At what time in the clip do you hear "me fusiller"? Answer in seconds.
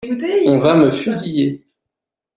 0.77-1.63